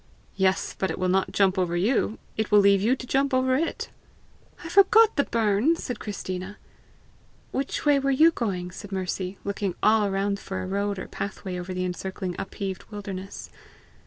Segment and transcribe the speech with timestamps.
[0.35, 3.55] "Yes; but it will not jump over you; it will leave you to jump over
[3.55, 3.91] it!"
[4.63, 6.57] "I forgot the burn!" said Christina.
[7.51, 11.71] "Which way were you going?" asked Mercy, looking all around for road or pathway over
[11.71, 13.51] the encircling upheaved wildernesses.